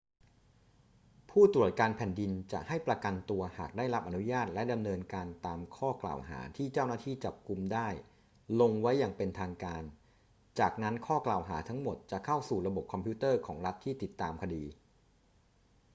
[1.29, 7.87] ผู้ตรวจการแผ่นดินจะให้ประกันตัวหากได้รับอนุญาตและดำเนินการตามข้อกล่าวหาที่เจ้าหน้าที่จับกุมได้
[8.61, 9.83] ลงไว้อย่างเป็นทางการ
[10.59, 14.63] จากนั้นข้อกล่าวหาทั้งหมดจะเข้าสู่ระบบคอมพิวเตอร์ของรัฐที่ติดตามคดี